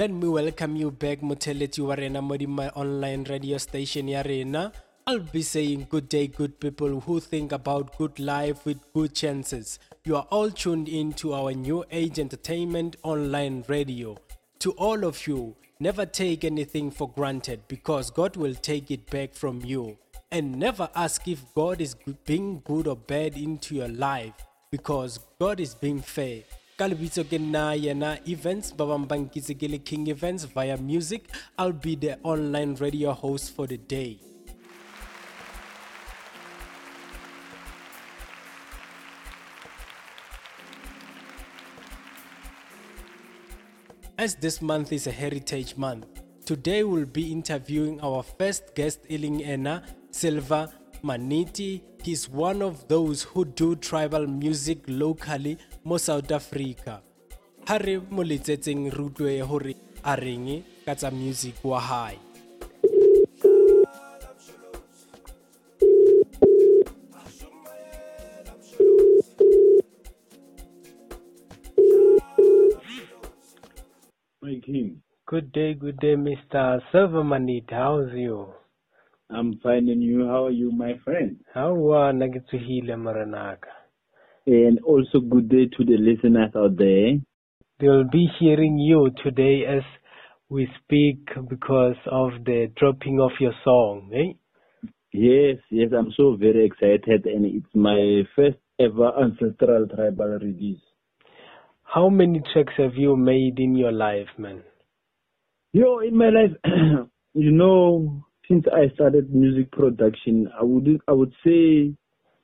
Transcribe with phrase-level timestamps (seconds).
[0.00, 4.22] Let me welcome you back Moteleti wa rena mo di my online radio station ya
[4.22, 4.72] rena.
[5.06, 9.78] I'll be saying good day good people who think about good life with good chances.
[10.04, 14.16] You are all tuned in to our new age entertainment online radio.
[14.60, 19.34] To all of you, never take anything for granted because God will take it back
[19.34, 19.98] from you.
[20.32, 21.94] And never ask if God is
[22.24, 26.44] being good or bad into your life because God is being fair.
[26.80, 31.76] Ka lebitso ke yena Evans ba bang ba nkitse ke le KingEvans via music i'll
[31.76, 34.16] be the online radio host for the day
[44.16, 46.06] As this month is a heritage month,
[46.46, 50.72] today we'll be interviewing our first guest Iling Ena Selva
[51.04, 51.82] Maniti.
[52.02, 57.00] He's one of those who do tribal music locally mo South Africa.
[57.68, 62.18] Ha re mo letsetseng re utlwe gore a reng ka tsa music wa hae.
[74.42, 76.82] My king, Good day, good day, Mr.
[76.90, 77.70] Silvermanit.
[77.70, 78.52] How's you?
[79.30, 80.26] I'm finding you.
[80.26, 81.38] How are you, my friend?
[81.54, 83.79] How are nagitsuhile maranaka?
[84.46, 87.18] And also good day to the listeners out there.
[87.78, 89.82] They'll be hearing you today as
[90.48, 94.32] we speak because of the dropping of your song, eh?
[95.12, 100.80] Yes, yes, I'm so very excited and it's my first ever ancestral tribal release.
[101.82, 104.62] How many tracks have you made in your life, man?
[105.72, 106.52] Yo, in my life,
[107.34, 111.94] you know, since I started music production, I would I would say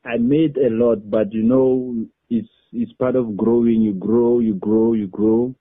[0.06, 3.82] I made a lot, but you know, it's it's part of growing.
[3.82, 5.54] You grow, you grow, you grow.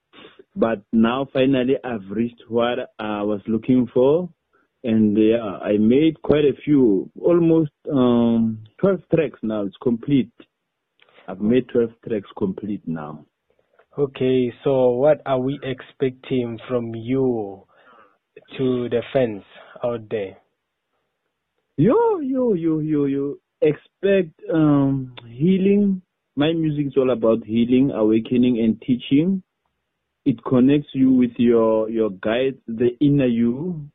[0.55, 4.29] But now finally I've reached what I was looking for,
[4.83, 9.63] and yeah, I made quite a few, almost um 12 tracks now.
[9.63, 10.31] It's complete.
[11.27, 13.25] I've made 12 tracks complete now.
[13.97, 17.63] Okay, so what are we expecting from you
[18.57, 19.43] to the fans
[19.83, 20.37] out there?
[21.77, 23.35] Yo, yo, yo, yo, yo.
[23.65, 26.03] Expect um, healing.
[26.35, 29.41] My music is all about healing, awakening, and teaching.
[30.23, 33.89] It connects you with your your guides, the inner you.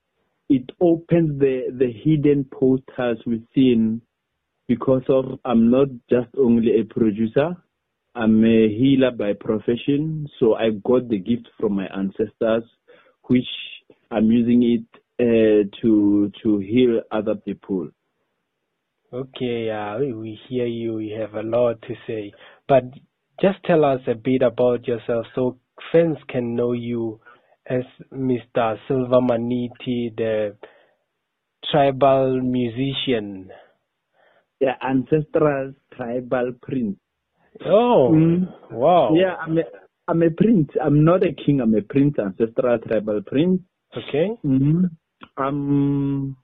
[0.48, 4.02] It opens the the hidden portals within.
[4.66, 7.54] Because of I'm not just only a producer.
[8.16, 12.64] I'm a healer by profession, so I got the gift from my ancestors,
[13.28, 13.46] which
[14.10, 17.90] I'm using it uh, to to heal other people.
[19.12, 20.98] Okay, yeah, we, we hear you.
[20.98, 22.32] You have a lot to say,
[22.68, 22.84] but
[23.40, 25.58] just tell us a bit about yourself so
[25.90, 27.20] fans can know you
[27.68, 27.82] as
[28.12, 28.76] Mr.
[28.86, 30.56] Selva Maniti, the
[31.70, 33.50] tribal musician.
[34.60, 36.96] Yeah, ancestral tribal prince.
[37.66, 38.46] Oh, Mm.
[38.70, 39.14] wow.
[39.14, 39.62] Yeah, I'm a
[40.06, 40.68] I'm a prince.
[40.82, 41.60] I'm not a king.
[41.60, 43.60] I'm a prince, ancestral tribal prince.
[43.96, 44.30] Okay.
[44.44, 44.84] Mm-hmm.
[45.36, 46.36] I'm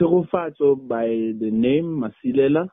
[0.00, 2.68] Tsegofatso by the name Masilela.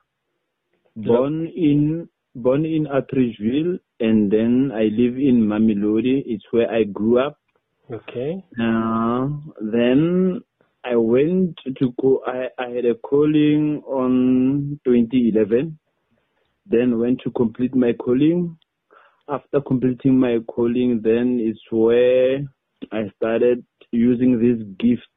[0.95, 6.23] Born in born in Atteridgeville, and then I live in Mamelodi.
[6.25, 7.37] It's where I grew up.
[7.91, 8.43] Okay.
[8.59, 9.27] Uh,
[9.59, 10.41] then
[10.83, 12.21] I went to go.
[12.25, 15.77] I, I had a calling on 2011.
[16.65, 18.57] Then went to complete my calling.
[19.29, 22.39] After completing my calling, then it's where
[22.91, 25.07] I started using this gift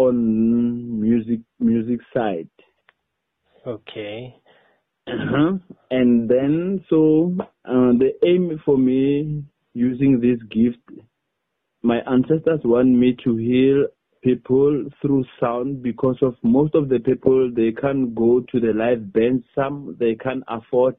[0.00, 2.48] on music music side.
[3.66, 4.34] Okay.
[5.06, 5.58] Uh-huh.
[5.90, 7.34] And then, so
[7.64, 9.44] uh, the aim for me
[9.74, 11.04] using this gift,
[11.82, 13.86] my ancestors want me to heal
[14.22, 19.12] people through sound because of most of the people they can't go to the live
[19.12, 19.44] band.
[19.54, 20.96] Some they can't afford.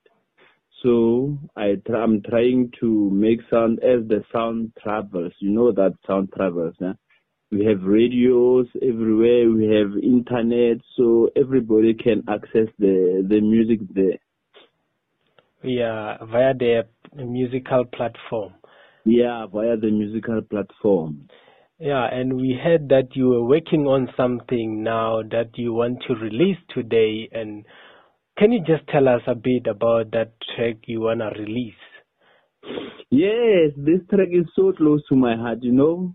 [0.83, 5.33] So I I'm trying to make sound as the sound travels.
[5.39, 6.75] You know that sound travels.
[6.79, 6.93] Huh?
[7.51, 9.49] We have radios everywhere.
[9.51, 14.19] We have internet, so everybody can access the the music there.
[15.63, 16.83] Yeah, via the
[17.17, 18.53] musical platform.
[19.03, 21.27] Yeah, via the musical platform.
[21.77, 26.13] Yeah, and we heard that you were working on something now that you want to
[26.13, 27.27] release today.
[27.31, 27.65] And
[28.37, 31.73] can you just tell us a bit about that track you want to release?
[33.09, 35.63] Yes, this track is so close to my heart.
[35.63, 36.13] You know,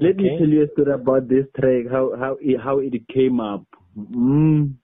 [0.00, 1.86] let me tell you a story about this track.
[1.90, 3.64] How how it, how it came up.
[3.96, 4.74] Mm.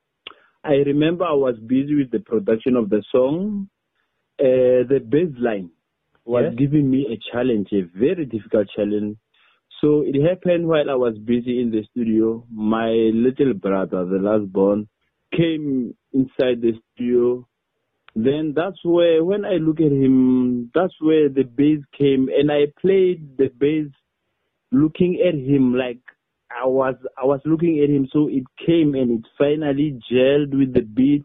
[0.64, 3.68] I remember I was busy with the production of the song.
[4.40, 5.70] Uh, the bass line
[6.24, 6.54] was Yes.
[6.56, 9.16] giving me a challenge, a very difficult challenge,
[9.80, 12.46] So it happened while I was busy in the studio.
[12.52, 14.88] My little brother, the last born,
[15.36, 17.48] came inside the studio.
[18.14, 22.66] Then that's where, when I look at him, that's where the bass came, and I
[22.80, 23.88] played the bass,
[24.72, 26.00] looking at him like
[26.50, 28.08] I was, I was looking at him.
[28.12, 31.24] So it came and it finally gelled with the beat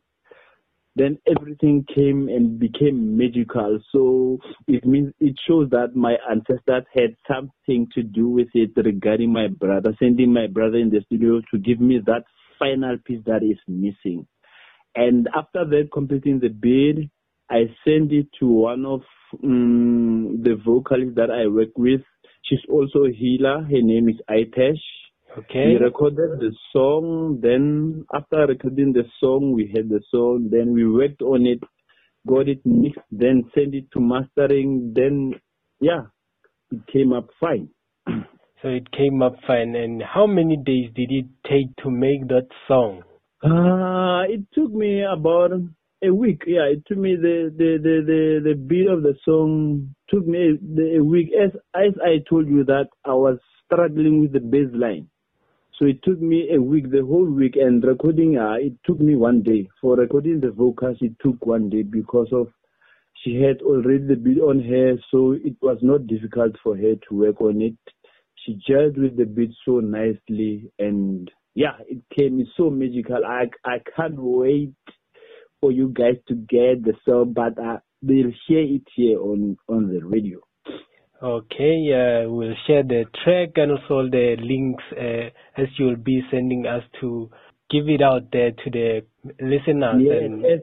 [0.98, 3.80] then everything came and became magical.
[3.92, 9.32] So it means it shows that my ancestors had something to do with it regarding
[9.32, 12.24] my brother, sending my brother in the studio to give me that
[12.58, 14.28] final piece that is missing.
[14.96, 17.12] And after that, completing the bid,
[17.50, 19.02] I sent it to one of
[19.44, 22.02] um, the vocalists that I work with.
[22.48, 23.62] She's also a healer.
[23.64, 24.80] Her name is Aitesh.
[25.38, 25.68] Okay.
[25.68, 27.40] We recorded the song.
[27.42, 30.50] Then after recording the song, we had the song.
[30.50, 31.60] Then we worked on it,
[32.26, 34.94] got it mixed, then sent it to mastering.
[34.96, 35.34] Then,
[35.80, 36.04] yeah,
[36.72, 37.70] it came up fine.
[38.64, 39.76] So it came up fine.
[39.76, 43.04] And how many days did it take to make that song?
[43.44, 45.52] Uh, it took me about
[46.04, 46.44] a week.
[46.46, 50.58] Yeah, it took me the the the the, the beat of the song took me
[50.58, 51.30] a, a week.
[51.34, 55.10] As as I told you that I was struggling with the bass line.
[55.78, 58.38] So it took me a week, the whole week, and recording.
[58.38, 60.98] Uh, it took me one day for recording the vocals.
[61.02, 62.48] It took one day because of
[63.24, 67.16] she had already the beat on her, so it was not difficult for her to
[67.16, 67.78] work on it.
[68.36, 73.24] She gelled with the beat so nicely, and yeah, it came so magical.
[73.26, 74.74] I I can't wait
[75.62, 79.90] for you guys to get the song, but uh, they'll hear it here on on
[79.94, 80.40] the radio.
[81.22, 86.68] Okay, uh, we'll share the track and also the links uh, as you'll be sending
[86.68, 87.30] us to
[87.72, 89.02] give it out there to the
[89.42, 89.96] listeners.
[90.00, 90.60] Yes, and yes,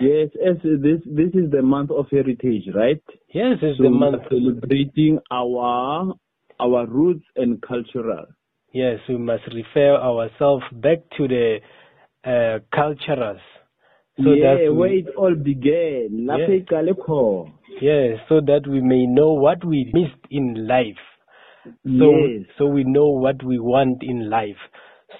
[0.00, 0.56] yes, yes.
[0.62, 3.02] This this is the month of heritage, right?
[3.34, 4.22] yes, it's So the month.
[4.30, 6.14] celebrating our
[6.58, 8.26] our roots and cultural.
[8.72, 11.58] Yes, we must refer ourselves back to the
[12.24, 13.40] uh, cultures.
[14.24, 16.08] So yeah, that where it all began.
[16.12, 16.36] Yeah.
[16.36, 17.52] Lapha iqale khona.
[17.80, 21.02] yes, so that we may know what we missed in life.
[21.64, 22.46] So Yes.
[22.58, 24.60] so we know what we want in life.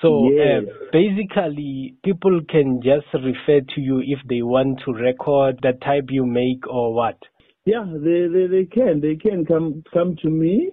[0.01, 0.65] So Yes.
[0.65, 6.07] uh, basically, people can just refer to you if they want to record the type
[6.11, 7.19] you make or what.
[7.67, 10.71] Yeah, they, they they can they can come come to me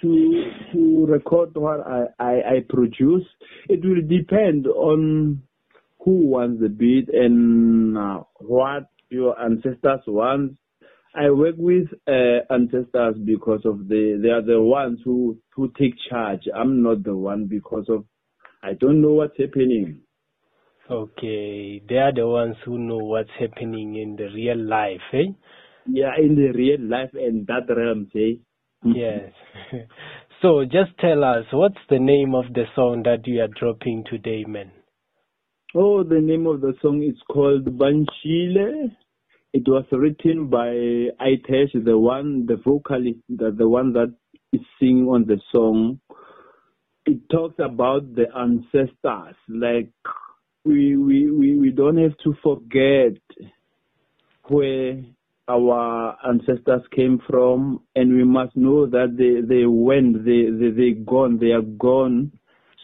[0.00, 3.24] to to record what I, I, I produce.
[3.68, 5.42] It will depend on
[6.00, 10.56] who wants the beat and uh, what your ancestors want.
[11.14, 15.94] I work with uh, ancestors because of the they are the ones who who take
[16.10, 16.42] charge.
[16.54, 18.04] I'm not the one because of
[18.62, 20.00] I don't know what's happening.
[20.90, 25.32] Okay, they are the ones who know what's happening in the real life, eh?
[25.86, 28.40] Yeah, in the real life and that realm, say.
[28.84, 29.32] Yes.
[30.42, 34.44] so just tell us what's the name of the song that you are dropping today,
[34.46, 34.70] man?
[35.74, 38.90] Oh, the name of the song is called Banshile.
[39.52, 40.68] It was written by
[41.22, 44.14] Aitesh, the one, the vocalist, the, the one that
[44.50, 46.00] is singing on the song.
[47.04, 49.36] It talks about the ancestors.
[49.46, 49.92] Like
[50.64, 53.20] we we we, we don't have to forget
[54.44, 55.04] where
[55.48, 60.90] our ancestors came from, and we must know that they they went, they they they
[60.92, 62.32] gone, they are gone.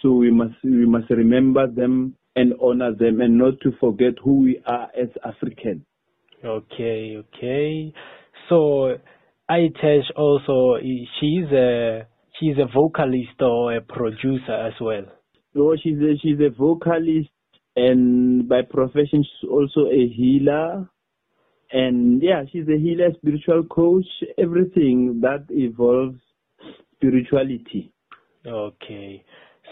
[0.03, 4.43] So we must we must remember them and honor them, and not to forget who
[4.43, 5.83] we are as Africans.
[6.45, 7.93] Okay, okay.
[8.49, 8.99] So
[9.51, 10.77] Aitesh also
[11.21, 12.07] she's a
[12.39, 15.05] she's a vocalist or a producer as well.
[15.55, 17.31] So she's a, she's a vocalist,
[17.77, 20.89] and by profession she's also a healer.
[21.73, 24.07] And yeah, she's a healer, spiritual coach,
[24.39, 26.19] everything that involves
[26.95, 27.93] spirituality.
[28.47, 29.25] Okay.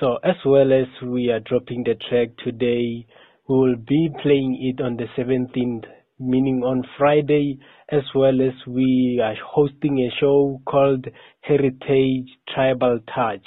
[0.03, 3.07] So as well as we are dropping the track today,
[3.49, 5.85] we will be playing it on the 17th,
[6.19, 11.07] meaning on Friday, as well as we are hosting a show called
[11.43, 13.47] Heritage Tribal Touch.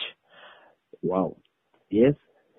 [1.01, 1.35] Wow.
[1.89, 2.13] Yes.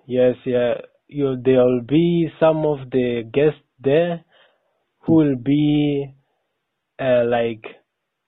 [0.07, 0.75] Yes, yeah.
[1.09, 4.27] You, there will be some of the guests there
[5.07, 6.13] who will be
[7.01, 7.65] uh, like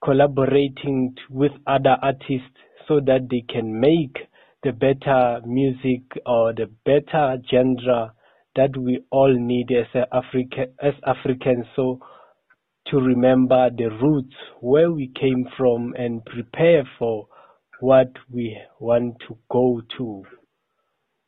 [0.02, 2.56] collaborating t- with other artists
[2.87, 4.27] so that they can make
[4.62, 8.12] the better music or the better genre
[8.57, 11.67] that we all need as a Africa as Africans.
[11.77, 12.00] So
[12.88, 17.29] to remember the roots where we came from and prepare for
[17.81, 20.25] what we want to go to.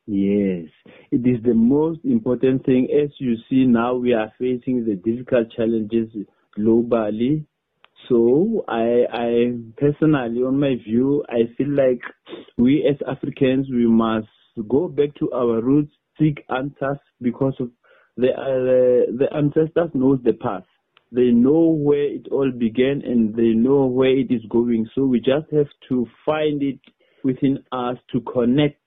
[0.07, 0.65] Yes,
[1.11, 2.87] it is the most important thing.
[2.91, 6.09] As you see now, we are facing the difficult challenges
[6.57, 7.45] globally.
[8.09, 12.01] So I, I personally, on my view, I feel like
[12.57, 14.27] we as Africans, we must
[14.67, 17.69] go back to our roots, seek answers because of
[18.17, 20.65] the uh, the ancestors knows the past.
[21.11, 24.89] They know where it all began and they know where it is going.
[24.95, 26.79] So we just have to find it
[27.23, 28.79] within us to connect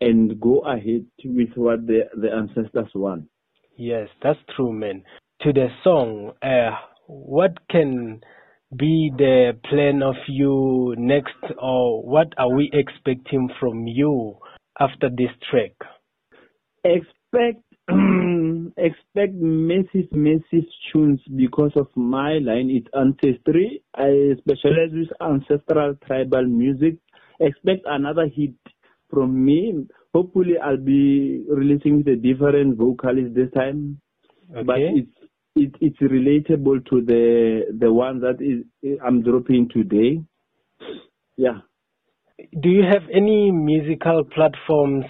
[0.00, 3.28] and go ahead with what the, the ancestors want.
[3.76, 5.04] Yes, that's true, man.
[5.42, 6.70] To the song, uh,
[7.08, 8.20] what can
[8.76, 14.36] be the plan of you next, or what are we expecting from you
[14.78, 15.72] after this track?
[16.84, 17.62] Expect
[18.76, 22.68] expect massive, massive tunes because of my line.
[22.70, 23.82] It's ancestry.
[23.94, 26.96] I specialize with ancestral tribal music.
[27.40, 28.54] Expect another hit
[29.08, 29.86] from me.
[30.14, 34.00] Hopefully, I'll be releasing with a different vocalist this time.
[34.50, 34.62] Okay.
[34.64, 35.17] But it's
[35.58, 38.64] it, it's relatable to the the one that is
[39.04, 40.22] I'm dropping today.
[41.36, 41.60] Yeah.
[42.60, 45.04] Do you have any musical platforms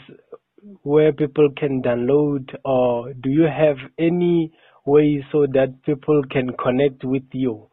[0.83, 4.52] where people can download, or do you have any
[4.87, 7.69] way so that people can connect with you?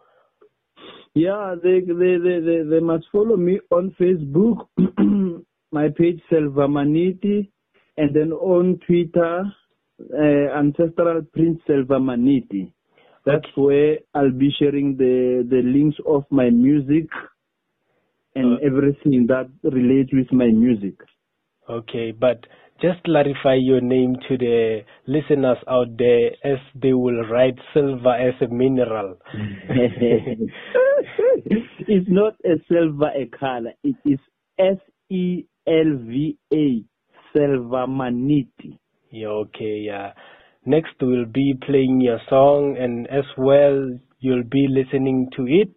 [1.13, 4.67] Yeah, they they they they, they must follow me on Facebook,
[5.72, 7.50] my page Selva Maniti,
[7.98, 9.46] and then on Twitter,
[9.99, 12.71] uh, Ancestral Prince Selva Maniti.
[13.25, 17.07] That's where I'll be sharing the the links of my music
[18.35, 18.65] and Uh.
[18.65, 20.95] everything that relates with my music.
[21.69, 22.45] Okay, but
[22.81, 28.35] just clarify your name to the listeners out there as they will write silver as
[28.41, 29.17] a mineral.
[31.87, 33.73] it's not a silver a color.
[33.83, 34.19] It is
[34.59, 34.77] S
[35.09, 36.83] E L V A
[37.33, 38.77] Selva Maniti.
[39.15, 40.12] Yeah, okay, yeah.
[40.65, 45.74] Next we'll be playing your song and as well you'll be listening to it.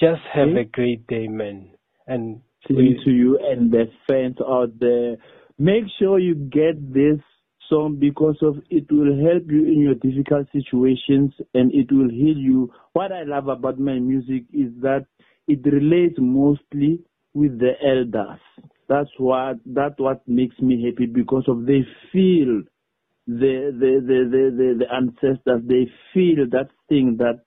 [0.00, 0.60] Just have Okay.
[0.60, 1.70] a great day, man.
[2.06, 5.16] And we, to you and the fans out there.
[5.58, 7.20] Make sure you get this
[7.68, 12.36] song because of it will help you in your difficult situations and it will heal
[12.36, 12.72] you.
[12.92, 15.06] What I love about my music is that
[15.48, 17.00] it relates mostly
[17.34, 18.40] with the elders.
[18.88, 21.80] That's what that what makes me happy because of they
[22.12, 22.62] feel
[23.26, 27.40] the the the the, the, the ancestors they feel that thing that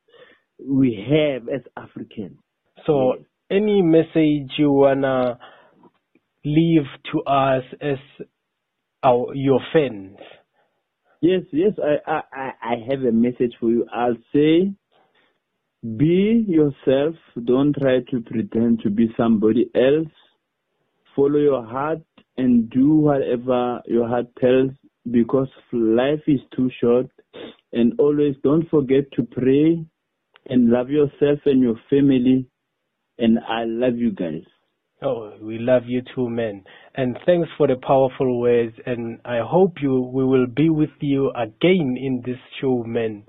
[0.60, 2.38] we have as Africans.
[2.86, 3.16] so
[3.50, 5.40] any message you wanna
[6.44, 7.98] leave to us as
[9.04, 10.18] our your fans?
[11.22, 13.86] Yes, yes, I, I I have a message for you.
[13.94, 14.74] I'll say,
[15.98, 17.16] be yourself.
[17.44, 20.12] Don't try to pretend to be somebody else.
[21.20, 22.00] Follow your heart
[22.38, 24.72] and do whatever your heart tells
[25.12, 27.08] because life is too short.
[27.74, 29.84] And always don't forget to pray
[30.48, 32.48] and love yourself and your family.
[33.18, 34.44] And I love you guys.
[35.02, 36.64] Oh, we love you too, man.
[36.96, 38.74] And thanks for the powerful words.
[38.86, 43.26] And I hope you we will be with you again in this show, man.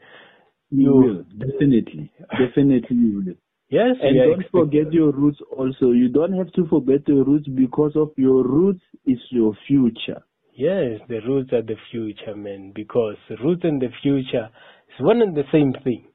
[0.71, 2.13] You You- will, definitely.
[2.39, 3.50] Definitely you will.
[3.71, 5.93] Yes, And don't forget your roots also.
[5.93, 10.23] You don't have to forget your roots because of your roots is your future.
[10.53, 12.73] Yes, the roots are the future, man.
[12.75, 14.49] Because roots and the future
[14.89, 16.09] is one and the same thing.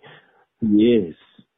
[0.60, 1.14] Yes.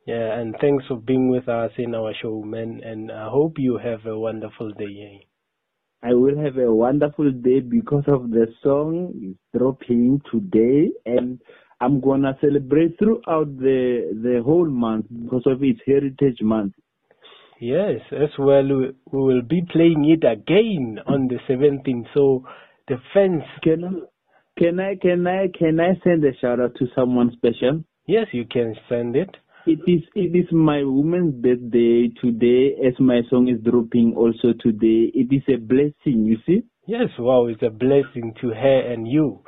[0.05, 2.79] Yeah, and thanks for being with us in our show, man.
[2.85, 5.19] And I hope you have a wonderful day.
[5.23, 6.07] Eh?
[6.07, 11.41] I will have a wonderful day because of the song is dropping today and
[11.79, 16.73] I'm gonna celebrate throughout the the whole month because of its heritage month.
[17.59, 22.05] Yes, as well, we, we will be playing it again on the 17th.
[22.13, 22.45] So
[22.87, 23.91] the fans, Can I
[24.59, 27.83] can I can I can I send a shout out to someone special?
[28.07, 29.29] yes, you can send it.
[29.65, 35.11] It is it is my woman's birthday today as my song is dropping also today.
[35.13, 36.61] It is a blessing, you see?
[36.87, 39.43] Yes, wow, it's a blessing to her and you.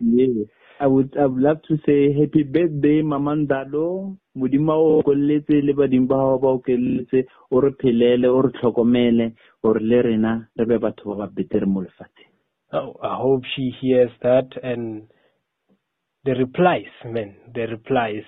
[0.00, 0.46] Yes.
[0.82, 4.16] I would I would love to say happy birthday Mama Ndalo.
[4.36, 8.50] Modimo o koletse le badimo ba hao ba o keletse o re phelele o re
[8.50, 12.32] tlhokomele gore le rena re be batho ba ba betere mo lefatsheng.
[12.72, 15.06] Oh, I hope she hears that and
[16.24, 18.24] the replies, man, the replies.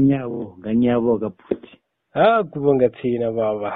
[0.00, 1.78] Ngiyabonga ngiyabonga futhi.
[2.14, 3.72] Ah, kubonga thina baba.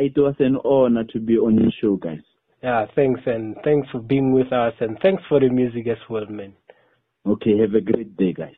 [0.00, 2.20] It was an honor to be on your show guys.
[2.62, 6.26] Yeah, thanks and thanks for being with us and thanks for the music as well,
[6.26, 6.52] man.
[7.26, 8.54] Okay, have a great day guys.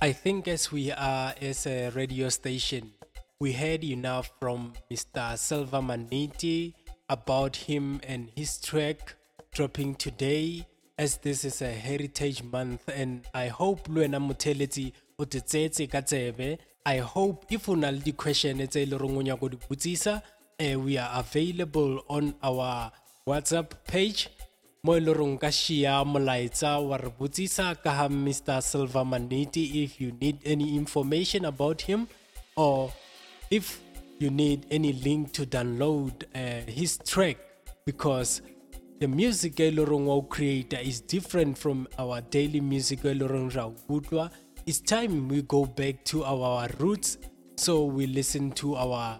[0.00, 2.92] I think as we are as a radio station,
[3.40, 5.36] we heard enough from Mr.
[5.38, 6.74] Selva Maniti
[7.08, 9.14] about him and his track
[9.52, 10.66] dropping today.
[10.98, 15.86] as this is a heritage month and I hope Luena wena motheletsi o te tsetse
[15.90, 19.40] ka tsebe I hope if o na le di-question tse e le reng o nyaka
[19.40, 20.22] go di botsisa
[20.58, 22.90] eh, we are available on our
[23.26, 24.28] whatsapp page.
[24.82, 26.04] Mo e le reng ka shia
[28.10, 32.08] mr Selva Maniti if you need any information about him
[32.56, 32.92] or
[33.50, 33.80] if
[34.18, 37.36] you need any link to download uh, his track.
[37.86, 38.42] Because
[39.00, 44.30] the music e wa creator is different from our daily music e le
[44.66, 47.18] it's time we go back to our roots.
[47.56, 49.18] So we listen to our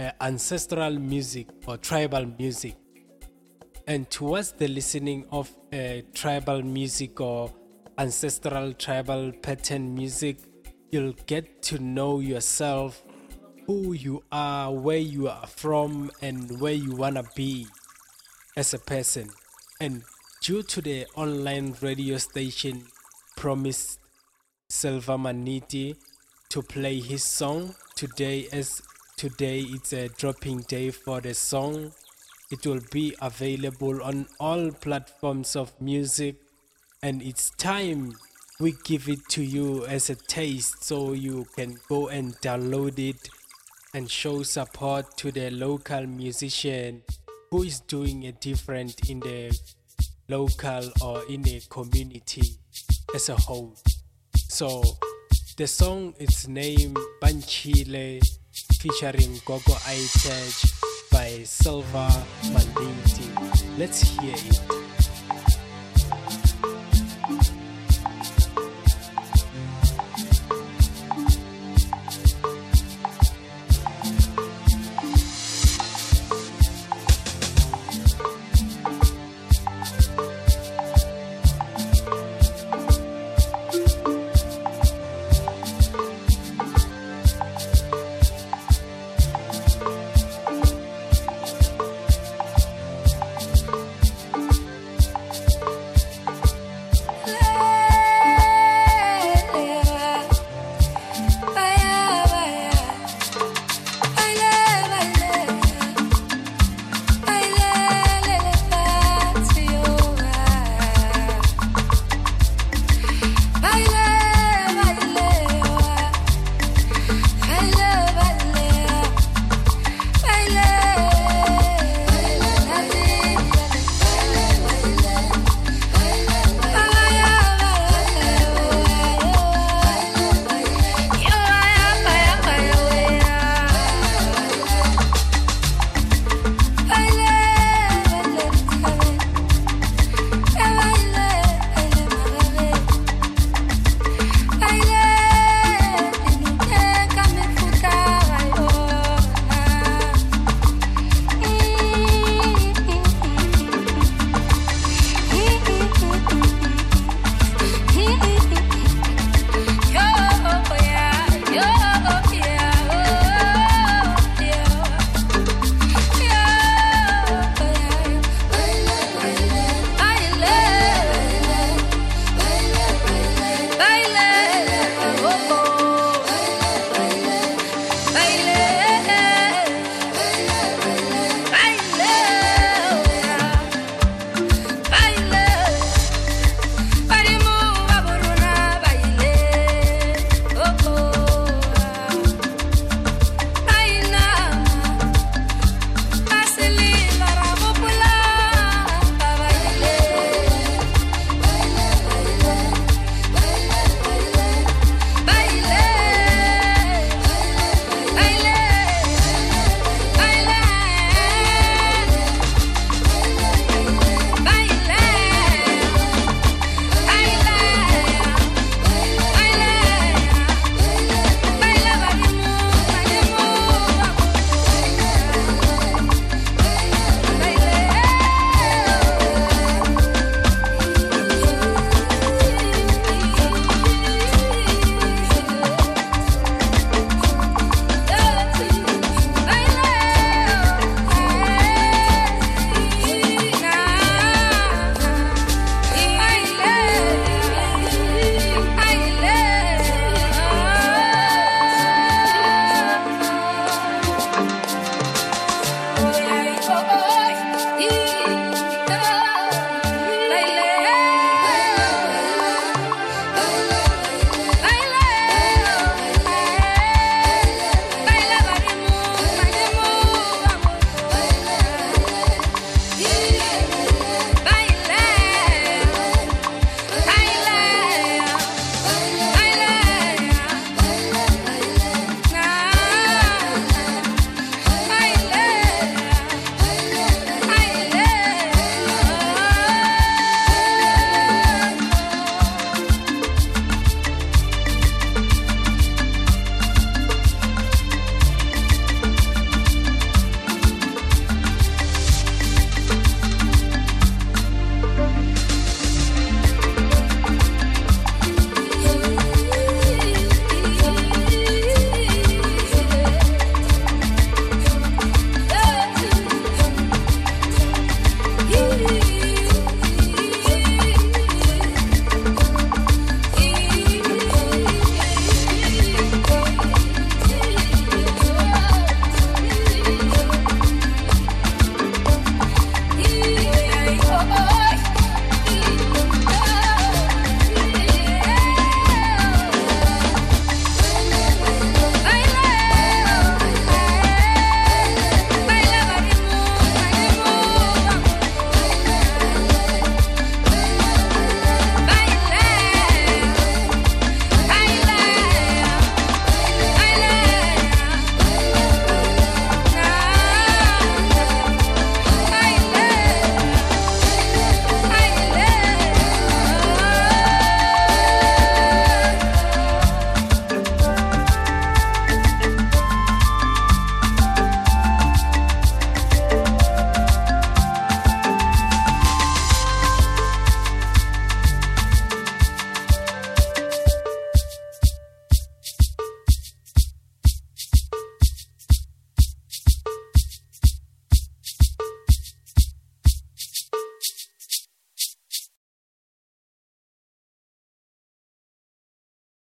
[0.00, 2.76] uh, ancestral music or tribal music.
[3.86, 7.52] And towards the listening of uh, tribal music or
[7.98, 10.38] ancestral tribal pattern music
[10.90, 13.02] you'll get to know yourself
[13.66, 17.66] who you are where you are from and where you want to be
[18.56, 19.28] as a person.
[19.80, 20.02] And
[20.42, 22.86] due to the online radio station
[23.36, 24.00] promised
[24.68, 25.96] Selva Maniti
[26.48, 28.82] to play his song today as
[29.20, 31.92] today it's a dropping day for the song
[32.50, 36.36] it will be available on all platforms of music
[37.02, 38.14] and it's time
[38.60, 43.28] we give it to you as a taste so you can go and download it
[43.92, 47.02] and show support to the local musician
[47.50, 49.54] who is doing a different in the
[50.28, 52.56] local or in the community
[53.14, 53.76] as a whole.
[54.34, 54.82] So
[55.58, 58.39] the song is named Banchile
[58.80, 60.72] featuring Gogo Aitesh
[61.12, 62.08] by Selva
[62.52, 63.28] Maniti.
[63.76, 64.79] Let's hear it.